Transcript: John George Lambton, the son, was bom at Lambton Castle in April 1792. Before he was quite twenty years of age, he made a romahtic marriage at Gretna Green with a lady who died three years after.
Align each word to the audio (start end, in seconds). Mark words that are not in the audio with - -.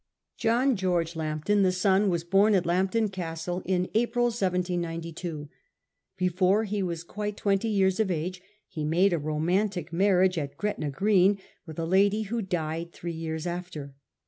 John 0.35 0.75
George 0.75 1.15
Lambton, 1.15 1.61
the 1.61 1.71
son, 1.71 2.09
was 2.09 2.23
bom 2.23 2.55
at 2.55 2.65
Lambton 2.65 3.09
Castle 3.09 3.61
in 3.65 3.87
April 3.93 4.25
1792. 4.25 5.47
Before 6.17 6.63
he 6.63 6.81
was 6.81 7.03
quite 7.03 7.37
twenty 7.37 7.67
years 7.67 7.99
of 7.99 8.09
age, 8.09 8.41
he 8.67 8.83
made 8.83 9.13
a 9.13 9.19
romahtic 9.19 9.93
marriage 9.93 10.39
at 10.39 10.57
Gretna 10.57 10.89
Green 10.89 11.37
with 11.67 11.77
a 11.77 11.85
lady 11.85 12.23
who 12.23 12.41
died 12.41 12.91
three 12.91 13.13
years 13.13 13.45
after. 13.45 13.93